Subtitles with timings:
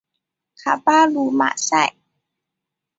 [0.57, 1.95] 卡巴卢马塞。